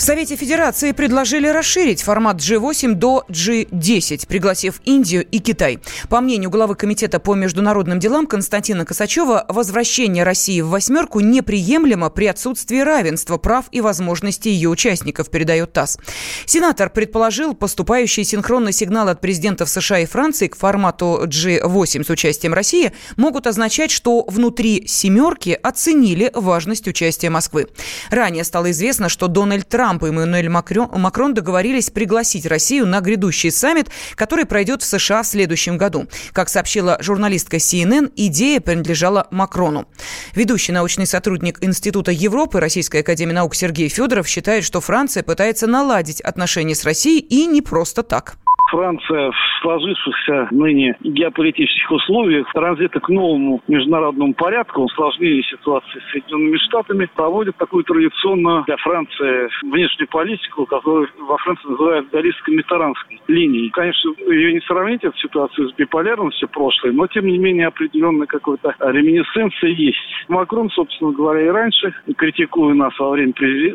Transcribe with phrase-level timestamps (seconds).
[0.00, 5.78] В Совете Федерации предложили расширить формат G8 до G10, пригласив Индию и Китай.
[6.08, 12.24] По мнению главы Комитета по международным делам Константина Косачева, возвращение России в восьмерку неприемлемо при
[12.28, 15.98] отсутствии равенства прав и возможностей ее участников, передает ТАСС.
[16.46, 22.54] Сенатор предположил, поступающие синхронные сигналы от президентов США и Франции к формату G8 с участием
[22.54, 27.66] России могут означать, что внутри «семерки» оценили важность участия Москвы.
[28.10, 33.50] Ранее стало известно, что Дональд Трамп Трамп и Эммануэль Макрон договорились пригласить Россию на грядущий
[33.50, 36.06] саммит, который пройдет в США в следующем году.
[36.32, 39.88] Как сообщила журналистка CNN, идея принадлежала Макрону.
[40.32, 46.20] Ведущий научный сотрудник Института Европы Российской Академии Наук Сергей Федоров считает, что Франция пытается наладить
[46.20, 48.36] отношения с Россией и не просто так.
[48.70, 56.56] Франция в сложившихся ныне геополитических условиях транзита к новому международному порядку, усложнения ситуации с Соединенными
[56.56, 63.70] Штатами, проводит такую традиционную для Франции внешнюю политику, которую во Франции называют галлистско-митаранской линией.
[63.70, 68.74] Конечно, ее не сравнить, эту ситуацию с биполярностью прошлой, но, тем не менее, определенная какая-то
[68.80, 69.98] реминесценция есть.
[70.28, 73.32] Макрон, собственно говоря, и раньше, критикуя нас во время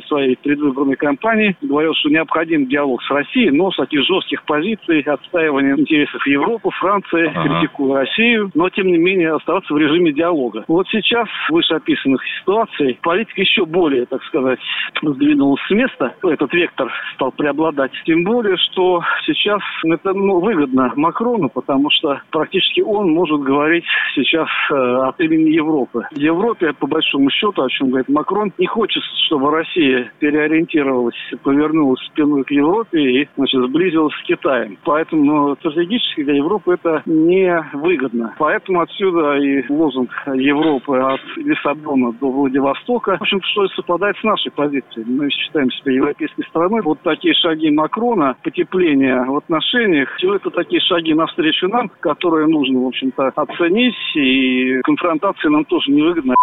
[0.08, 5.10] своей предвыборной кампании, говорил, что необходим диалог с Россией, но с таких жестких позиций позиции
[5.10, 7.44] отстаивания интересов Европы, Франции, ага.
[7.44, 10.64] критикуя Россию, но тем не менее оставаться в режиме диалога.
[10.68, 14.60] Вот сейчас в вышеописанных ситуациях политика еще более, так сказать,
[15.02, 16.14] сдвинулась с места.
[16.24, 17.92] Этот вектор стал преобладать.
[18.06, 24.50] Тем более, что сейчас это ну, выгодно Макрону, потому что практически он может говорить сейчас
[24.72, 26.08] э, от имени Европы.
[26.12, 32.44] Европе, по большому счету, о чем говорит Макрон, не хочет, чтобы Россия переориентировалась, повернулась спиной
[32.44, 34.75] к Европе и значит, сблизилась с Китаем.
[34.84, 38.34] Поэтому стратегически для Европы это не выгодно.
[38.38, 44.52] Поэтому отсюда и лозунг Европы от Лиссабона до Владивостока, в общем что совпадает с нашей
[44.52, 45.06] позицией.
[45.08, 46.82] Мы считаем себя европейской страной.
[46.82, 52.80] Вот такие шаги Макрона, потепление в отношениях, все это такие шаги навстречу нам, которые нужно,
[52.80, 53.96] в общем-то, оценить.
[54.16, 56.36] И конфронтация нам тоже невыгодна.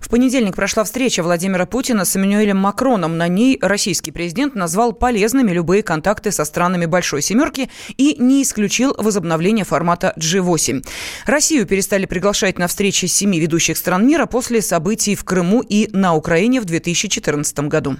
[0.00, 3.16] В понедельник прошла встреча Владимира Путина с Эммануэлем Макроном.
[3.16, 8.94] На ней российский президент назвал полезными любые контакты со странами Большой Семерки и не исключил
[8.96, 10.86] возобновление формата G8.
[11.26, 16.14] Россию перестали приглашать на встречи семи ведущих стран мира после событий в Крыму и на
[16.14, 17.96] Украине в 2014 году.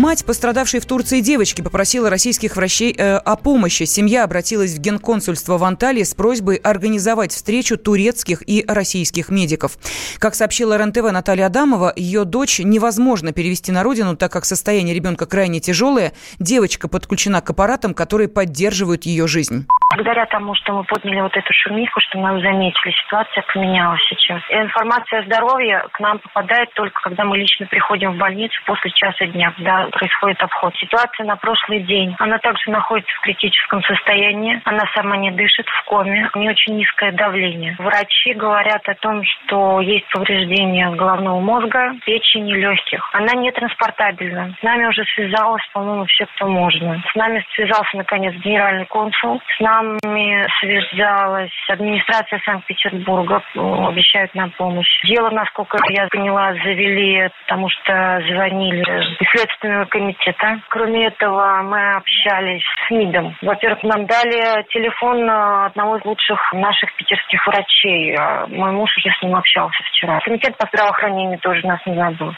[0.00, 3.82] Мать пострадавшей в Турции девочки попросила российских врачей э, о помощи.
[3.82, 9.72] Семья обратилась в генконсульство в Анталии с просьбой организовать встречу турецких и российских медиков.
[10.18, 15.26] Как сообщила РНТВ Наталья Адамова, ее дочь невозможно перевести на родину, так как состояние ребенка
[15.26, 16.12] крайне тяжелое.
[16.38, 19.66] Девочка подключена к аппаратам, которые поддерживают ее жизнь.
[19.92, 24.40] Благодаря тому, что мы подняли вот эту шумиху, что мы заметили, ситуация поменялась сейчас.
[24.48, 29.26] Информация о здоровье к нам попадает только, когда мы лично приходим в больницу после часа
[29.26, 30.74] дня, когда происходит обход.
[30.76, 32.14] Ситуация на прошлый день.
[32.18, 34.60] Она также находится в критическом состоянии.
[34.64, 36.28] Она сама не дышит, в коме.
[36.34, 37.76] У нее очень низкое давление.
[37.78, 43.08] Врачи говорят о том, что есть повреждение головного мозга, печени, легких.
[43.12, 44.54] Она не транспортабельна.
[44.58, 47.02] С нами уже связалась, по-моему, все, кто можно.
[47.10, 49.40] С нами связался, наконец, генеральный консул.
[49.56, 54.88] С нами связалась администрация Санкт-Петербурга, обещают нам помощь.
[55.04, 59.16] Дело, насколько я поняла, завели, потому что звонили из
[59.70, 60.60] Следственного комитета.
[60.68, 63.36] Кроме этого, мы общались с МИДом.
[63.42, 68.16] Во-первых, нам дали телефон одного из лучших наших питерских врачей.
[68.48, 70.20] Мой муж уже с ним общался вчера.
[70.20, 72.32] Комитет по здравоохранению тоже нас не забыл.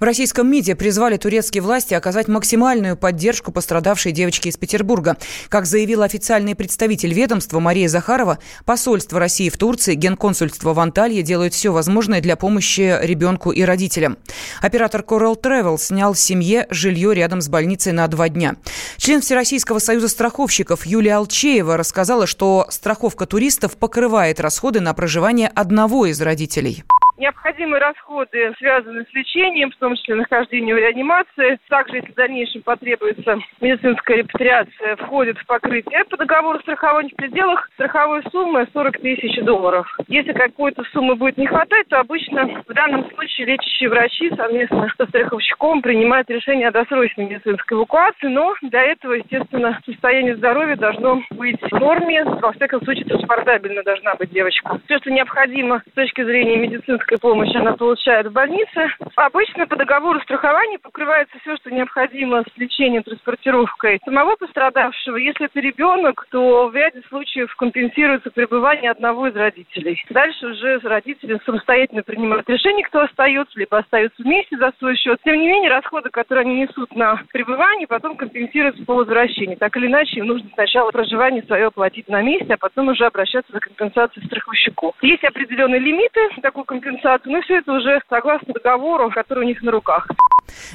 [0.00, 5.16] В российском МИДе призвали турецкие власти оказать максимальную поддержку пострадавшей девочке из Петербурга.
[5.48, 11.54] Как заявил официальный представитель ведомства Мария Захарова, посольство России в Турции, генконсульство в Анталье делают
[11.54, 14.18] все возможное для помощи ребенку и родителям.
[14.60, 18.56] Оператор Coral Travel снял семье жилье рядом с больницей на два дня.
[18.96, 26.06] Член Всероссийского союза страховщиков Юлия Алчеева рассказала, что страховка туристов покрывает расходы на проживание одного
[26.06, 26.84] из родителей.
[27.18, 31.58] Необходимые расходы связаны с лечением, в том числе нахождением в реанимации.
[31.68, 37.68] Также, если в дальнейшем потребуется медицинская репатриация, входит в покрытие по договору страхования в пределах
[37.74, 39.92] страховой суммы 40 тысяч долларов.
[40.06, 45.06] Если какой-то суммы будет не хватать, то обычно в данном случае лечащие врачи совместно со
[45.06, 51.60] страховщиком принимают решение о досрочной медицинской эвакуации, но для этого, естественно, состояние здоровья должно быть
[51.60, 54.80] в норме, во всяком случае, транспортабельно должна быть девочка.
[54.84, 58.88] Все, что необходимо с точки зрения медицинской медицинской помощи она получает в больнице.
[59.16, 65.16] Обычно по договору страхования покрывается все, что необходимо с лечением, транспортировкой самого пострадавшего.
[65.16, 70.02] Если это ребенок, то в ряде случаев компенсируется пребывание одного из родителей.
[70.10, 75.18] Дальше уже родители самостоятельно принимают решение, кто остается, либо остаются вместе за свой счет.
[75.24, 79.56] Тем не менее, расходы, которые они несут на пребывание, потом компенсируются по возвращении.
[79.56, 83.52] Так или иначе, им нужно сначала проживание свое оплатить на месте, а потом уже обращаться
[83.52, 84.94] за компенсацией страховщику.
[85.02, 89.70] Есть определенные лимиты такой компенсации, но все это уже согласно договору, который у них на
[89.70, 90.08] руках.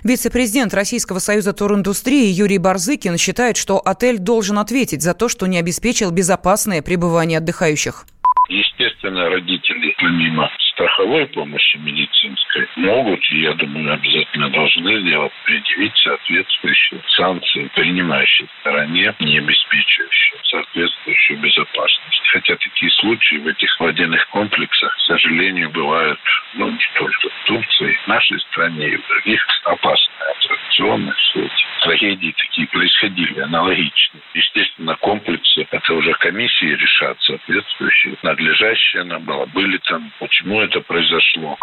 [0.04, 5.58] Вице-президент Российского союза туриндустрии Юрий Барзыкин считает, что отель должен ответить за то, что не
[5.58, 8.06] обеспечил безопасное пребывание отдыхающих.
[8.50, 17.02] Естественно, родители, помимо страховой помощи медицинской, могут, и я думаю, обязательно должны сделать, предъявить соответствующие
[17.16, 20.40] санкции принимающей стороне, не обеспечивающие
[20.74, 22.22] соответствующую безопасность.
[22.32, 26.20] Хотя такие случаи в этих водяных комплексах, к сожалению, бывают
[26.56, 31.14] ну, не только в Турции, в нашей стране и в других опасные аттракционы.
[31.14, 31.50] Все
[31.84, 34.22] трагедии такие происходили, аналогичные.
[34.34, 41.58] Естественно, комплексы, это уже комиссии решат соответствующие, надлежащие она была, были там, почему это произошло.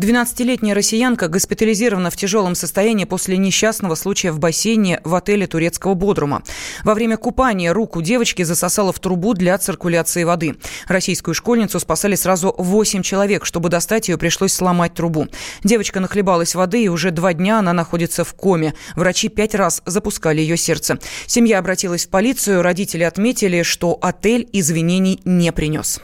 [0.00, 6.42] 12-летняя россиянка госпитализирована в тяжелом состоянии после несчастного случая в бассейне в отеле турецкого Бодрума.
[6.84, 10.56] Во время купания руку девочки засосало в трубу для циркуляции воды.
[10.88, 13.44] Российскую школьницу спасали сразу 8 человек.
[13.44, 15.28] Чтобы достать ее, пришлось сломать трубу.
[15.64, 18.74] Девочка нахлебалась воды, и уже два дня она находится в коме.
[18.94, 20.98] Врачи пять раз запускали ее сердце.
[21.26, 22.62] Семья обратилась в полицию.
[22.62, 26.00] Родители отметили, что отель извинений не принес.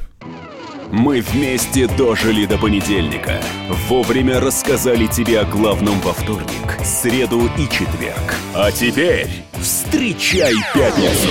[0.93, 3.40] Мы вместе дожили до понедельника.
[3.88, 8.35] Вовремя рассказали тебе о главном во вторник, среду и четверг.
[8.55, 9.28] А теперь
[9.58, 11.31] встречай пятницу!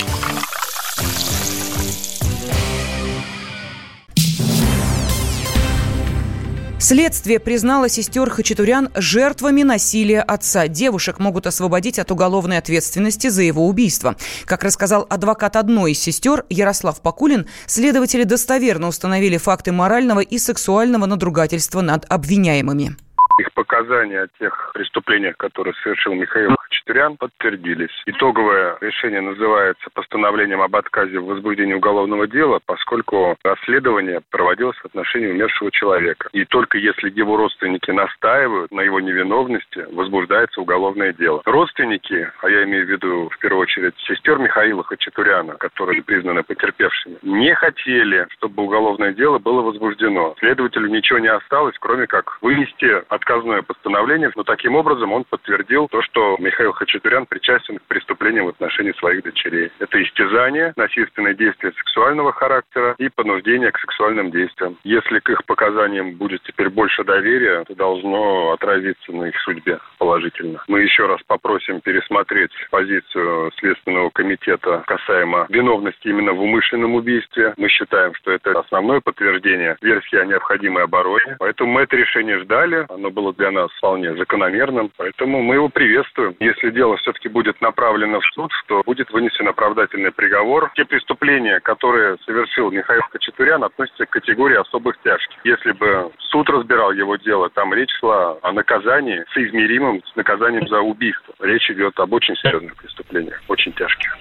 [6.81, 10.67] Следствие признало сестер Хачатурян жертвами насилия отца.
[10.67, 14.15] Девушек могут освободить от уголовной ответственности за его убийство.
[14.45, 21.05] Как рассказал адвокат одной из сестер Ярослав Покулин, следователи достоверно установили факты морального и сексуального
[21.05, 22.97] надругательства над обвиняемыми.
[23.39, 27.91] Их показания о тех преступлениях, которые совершил Михаил Хачатурян, подтвердились.
[28.05, 35.27] Итоговое решение называется постановлением об отказе в возбуждении уголовного дела, поскольку расследование проводилось в отношении
[35.27, 36.29] умершего человека.
[36.33, 41.41] И только если его родственники настаивают на его невиновности, возбуждается уголовное дело.
[41.45, 47.17] Родственники, а я имею в виду в первую очередь сестер Михаила Хачатуряна, которые признаны потерпевшими,
[47.21, 50.35] не хотели, чтобы уголовное дело было возбуждено.
[50.39, 56.01] Следователю ничего не осталось, кроме как вынести отказное постановление, но таким образом он подтвердил то,
[56.01, 59.71] что Михаил Хачатурян причастен к преступлениям в отношении своих дочерей.
[59.79, 64.77] Это истязание, насильственные действия сексуального характера и понуждение к сексуальным действиям.
[64.83, 70.63] Если к их показаниям будет теперь больше доверия, это должно отразиться на их судьбе положительно.
[70.67, 77.53] Мы еще раз попросим пересмотреть позицию Следственного комитета касаемо виновности именно в умышленном убийстве.
[77.57, 81.35] Мы считаем, что это основное подтверждение версии о необходимой обороне.
[81.37, 82.85] Поэтому мы это решение ждали.
[82.89, 86.35] Оно было для нас вполне закономерным, поэтому мы его приветствуем.
[86.39, 90.71] Если дело все-таки будет направлено в суд, то будет вынесен оправдательный приговор.
[90.75, 95.37] Те преступления, которые совершил Михаил Хачатурян, относятся к категории особых тяжких.
[95.43, 100.79] Если бы суд разбирал его дело, там речь шла о наказании соизмеримом с наказанием за
[100.79, 101.33] убийство.
[101.39, 104.17] Речь идет об очень серьезных преступлениях, очень тяжких.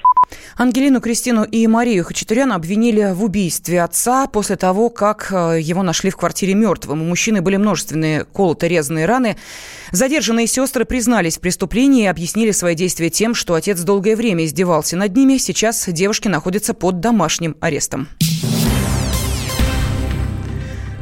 [0.56, 6.10] Ангелину, Кристину и Марию Хачатурян обвинили в убийстве отца после того, как э, его нашли
[6.10, 7.02] в квартире мертвым.
[7.02, 8.24] У мужчины были множественные
[8.80, 9.36] колото-резанные раны.
[9.92, 14.96] Задержанные сестры признались в преступлении и объяснили свои действия тем, что отец долгое время издевался
[14.96, 15.38] над ними.
[15.38, 18.08] Сейчас девушки находятся под домашним арестом.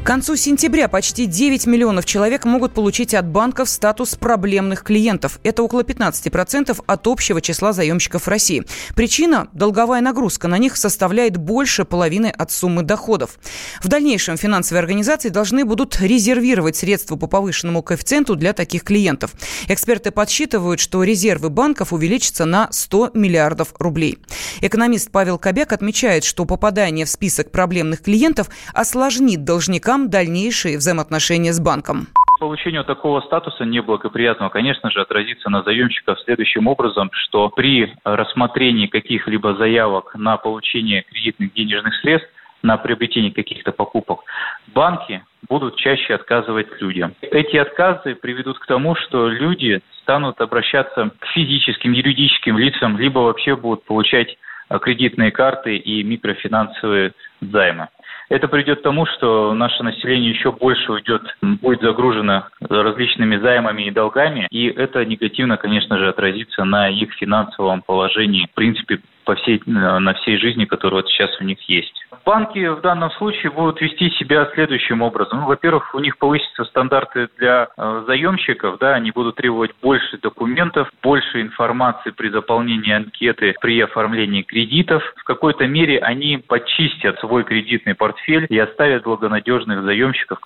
[0.09, 5.39] Концу сентября почти 9 миллионов человек могут получить от банков статус проблемных клиентов.
[5.43, 8.65] Это около 15% от общего числа заемщиков России.
[8.97, 10.49] Причина– долговая нагрузка.
[10.49, 13.39] На них составляет больше половины от суммы доходов.
[13.83, 19.33] В дальнейшем финансовые организации должны будут резервировать средства по повышенному коэффициенту для таких клиентов.
[19.69, 24.17] Эксперты подсчитывают, что резервы банков увеличатся на 100 миллиардов рублей.
[24.63, 31.61] Экономист Павел Кобяк отмечает, что попадание в список проблемных клиентов осложнит должникам дальнейшие взаимоотношения с
[31.61, 32.07] банком.
[32.39, 39.57] Получение такого статуса неблагоприятного, конечно же, отразится на заемщиков следующим образом, что при рассмотрении каких-либо
[39.57, 42.31] заявок на получение кредитных денежных средств
[42.63, 44.21] на приобретение каких-то покупок,
[44.69, 47.15] банки будут чаще отказывать людям.
[47.21, 53.57] Эти отказы приведут к тому, что люди станут обращаться к физическим, юридическим лицам, либо вообще
[53.57, 54.37] будут получать
[54.69, 57.89] э, кредитные карты и микрофинансовые займы.
[58.29, 63.91] Это приведет к тому, что наше население еще больше уйдет, будет загружено различными займами и
[63.91, 69.61] долгами, и это негативно, конечно же, отразится на их финансовом положении, в принципе, по всей,
[69.67, 71.93] на всей жизни, которая вот сейчас у них есть.
[72.25, 75.41] Банки в данном случае будут вести себя следующим образом.
[75.41, 80.89] Ну, во-первых, у них повысятся стандарты для э, заемщиков, да, они будут требовать больше документов,
[81.03, 85.03] больше информации при заполнении анкеты, при оформлении кредитов.
[85.17, 90.39] В какой-то мере они почистят свой кредитный портфель и оставят благонадежных заемщиков.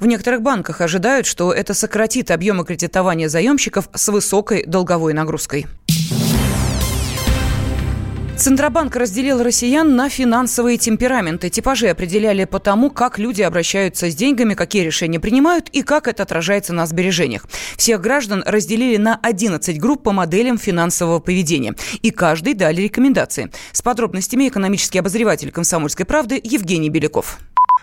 [0.00, 5.66] В некоторых банках ожидают, что это сократит объемы кредитования заемщиков с высокой долговой нагрузкой.
[8.40, 11.50] Центробанк разделил россиян на финансовые темпераменты.
[11.50, 16.22] Типажи определяли по тому, как люди обращаются с деньгами, какие решения принимают и как это
[16.22, 17.44] отражается на сбережениях.
[17.76, 21.74] Всех граждан разделили на 11 групп по моделям финансового поведения.
[22.00, 23.50] И каждый дали рекомендации.
[23.72, 27.40] С подробностями экономический обозреватель «Комсомольской правды» Евгений Беляков.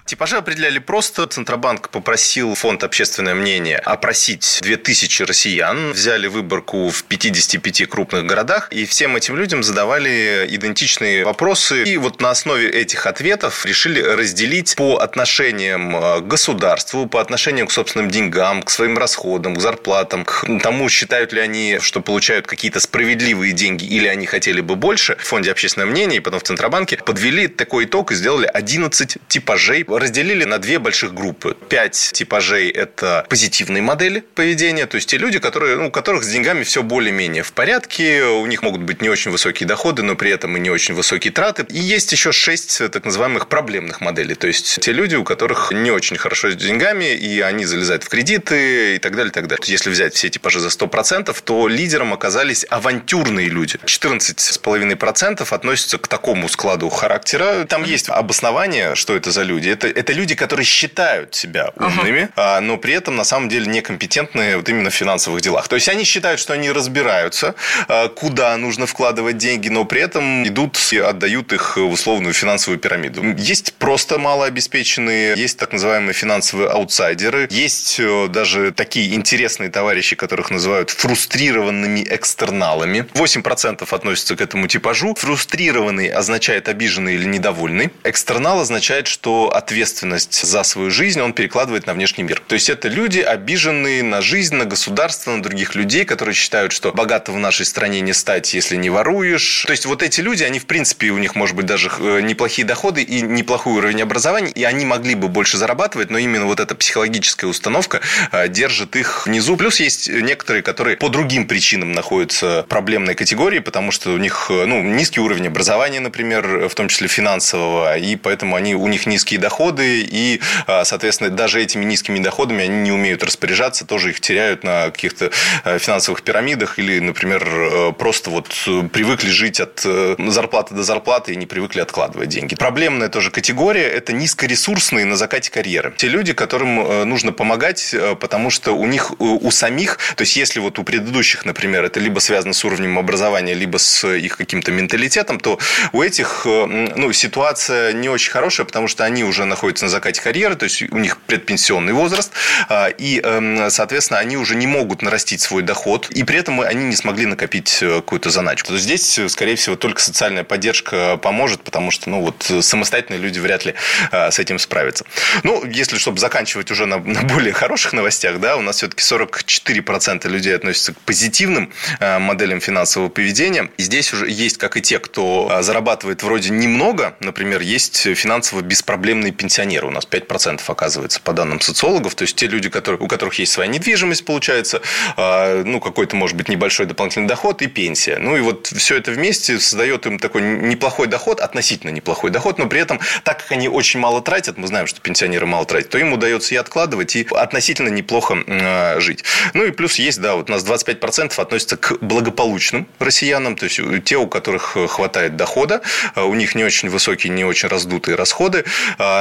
[0.07, 1.27] Типажи определяли просто.
[1.27, 5.91] Центробанк попросил фонд «Общественное мнение» опросить 2000 россиян.
[5.91, 8.69] Взяли выборку в 55 крупных городах.
[8.71, 11.83] И всем этим людям задавали идентичные вопросы.
[11.83, 17.73] И вот на основе этих ответов решили разделить по отношениям к государству, по отношению к
[17.73, 22.79] собственным деньгам, к своим расходам, к зарплатам, к тому, считают ли они, что получают какие-то
[22.79, 25.17] справедливые деньги или они хотели бы больше.
[25.17, 29.83] В фонде «Общественное мнение» и потом в Центробанке подвели такой итог и сделали 11 типажей
[29.99, 31.55] разделили на две больших группы.
[31.69, 36.27] Пять типажей– это позитивные модели поведения, то есть те люди, которые, ну, у которых с
[36.27, 40.31] деньгами все более-менее в порядке, у них могут быть не очень высокие доходы, но при
[40.31, 41.65] этом и не очень высокие траты.
[41.69, 45.91] И есть еще шесть так называемых проблемных моделей, то есть те люди, у которых не
[45.91, 49.63] очень хорошо с деньгами, и они залезают в кредиты и так далее, и так далее.
[49.65, 53.77] Если взять все типажи за 100%, то лидером оказались авантюрные люди.
[53.85, 57.65] 14,5% относятся к такому складу характера.
[57.65, 59.69] Там есть обоснование, что это за люди.
[59.69, 62.61] Это это, это люди, которые считают себя умными, ага.
[62.61, 65.67] но при этом на самом деле некомпетентные вот именно в финансовых делах.
[65.67, 67.55] То есть они считают, что они разбираются,
[67.87, 72.79] а, куда нужно вкладывать деньги, но при этом идут и отдают их в условную финансовую
[72.79, 73.23] пирамиду.
[73.37, 80.51] Есть просто малообеспеченные, есть так называемые финансовые аутсайдеры, есть э, даже такие интересные товарищи, которых
[80.51, 83.07] называют фрустрированными экстерналами.
[83.13, 85.15] 8% относятся к этому типажу.
[85.15, 87.89] Фрустрированный означает обиженный или недовольный.
[88.03, 92.41] Экстернал означает, что ответ ответственность за свою жизнь он перекладывает на внешний мир.
[92.47, 96.91] То есть это люди, обиженные на жизнь, на государство, на других людей, которые считают, что
[96.91, 99.65] богато в нашей стране не стать, если не воруешь.
[99.67, 102.65] То есть вот эти люди, они в принципе, у них может быть даже э, неплохие
[102.65, 106.73] доходы и неплохой уровень образования, и они могли бы больше зарабатывать, но именно вот эта
[106.73, 109.57] психологическая установка э, держит их внизу.
[109.57, 114.47] Плюс есть некоторые, которые по другим причинам находятся в проблемной категории, потому что у них
[114.49, 119.05] э, ну, низкий уровень образования, например, в том числе финансового, и поэтому они, у них
[119.05, 124.11] низкие доходы, доходы, и, а, соответственно, даже этими низкими доходами они не умеют распоряжаться, тоже
[124.11, 125.31] их теряют на каких-то
[125.63, 128.47] а, финансовых пирамидах или, например, э, просто вот
[128.91, 132.55] привыкли жить от э, зарплаты до зарплаты и не привыкли откладывать деньги.
[132.55, 135.93] Проблемная тоже категория– это низкоресурсные на закате карьеры.
[135.97, 140.59] Те люди, которым э, нужно помогать, потому что у них, у самих, то есть если
[140.59, 145.39] вот у предыдущих, например, это либо связано с уровнем образования, либо с их каким-то менталитетом,
[145.39, 145.59] то
[145.91, 150.55] у этих ну, ситуация не очень хорошая, потому что они уже находятся на закате карьеры,
[150.55, 152.31] то есть у них предпенсионный возраст,
[152.69, 156.85] а, и, эм, соответственно, они уже не могут нарастить свой доход, и при этом они
[156.85, 158.69] не смогли накопить э, какую-то заначку.
[158.69, 163.39] То здесь, э, скорее всего, только социальная поддержка поможет, потому что, ну, вот самостоятельные люди
[163.39, 163.75] вряд ли
[164.11, 165.05] э, с этим справятся.
[165.43, 170.27] Ну, если, чтобы заканчивать уже на, на более хороших новостях, да, у нас все-таки 44%
[170.27, 173.69] людей относятся к позитивным моделям финансового поведения.
[173.77, 179.33] И здесь уже есть как и те, кто зарабатывает вроде немного, например, есть финансово беспроблемные
[179.37, 179.87] пенсионеры.
[179.87, 182.15] У нас 5% оказывается по данным социологов.
[182.15, 184.81] То есть те люди, которые, у которых есть своя недвижимость, получается,
[185.15, 188.17] а, ну, какой-то, может быть, небольшой дополнительный доход и пенсия.
[188.17, 192.67] Ну, и вот все это вместе создает им такой неплохой доход, относительно неплохой доход, но
[192.67, 195.97] при этом, так как они очень мало тратят, мы знаем, что пенсионеры мало тратят, то
[195.97, 199.23] им удается и откладывать, и относительно неплохо а, жить.
[199.53, 203.79] Ну, и плюс есть, да, вот у нас 25% относятся к благополучным россиянам, то есть
[204.05, 205.81] те, у которых хватает дохода,
[206.15, 208.65] а у них не очень высокие, не очень раздутые расходы,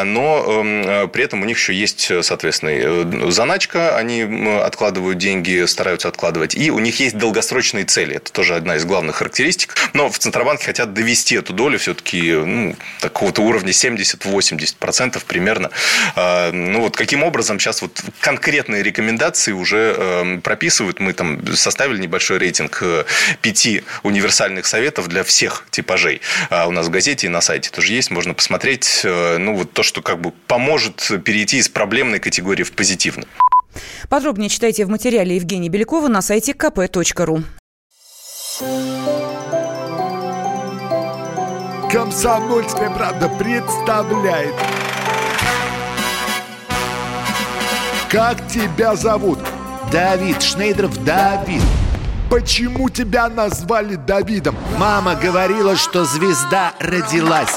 [0.06, 4.22] но эм, при этом у них еще есть, соответственно, заначка, они
[4.62, 8.16] откладывают деньги, стараются откладывать, и у них есть долгосрочные цели.
[8.16, 9.74] Это тоже одна из главных характеристик.
[9.92, 15.70] Но в Центробанке хотят довести эту долю все-таки ну, такого-то уровня 70-80% примерно.
[16.14, 21.00] А, ну вот каким образом сейчас вот конкретные рекомендации уже эм, прописывают.
[21.00, 23.04] Мы там составили небольшой рейтинг э,
[23.42, 26.20] пяти универсальных советов для всех типажей.
[26.50, 29.02] А у нас в газете и на сайте тоже есть, можно посмотреть.
[29.04, 33.26] Э, ну вот то, что как бы поможет перейти из проблемной категории в позитивную.
[34.10, 37.42] Подробнее читайте в материале Евгения Белякова на сайте kp.ru.
[41.90, 44.54] Комсомольская правда представляет.
[48.10, 49.38] Как тебя зовут?
[49.90, 51.62] Давид Шнейдров Давид.
[52.28, 54.56] Почему тебя назвали Давидом?
[54.76, 57.56] Мама говорила, что звезда родилась.